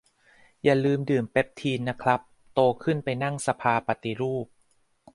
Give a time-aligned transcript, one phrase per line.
[0.63, 2.19] อย่าลืมดื่มเปปทีนนะครับ
[2.53, 4.45] โตขึ้นไปนั่งสภาปฏิรูป